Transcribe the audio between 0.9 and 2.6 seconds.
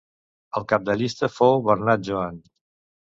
llista fou Bernat Joan.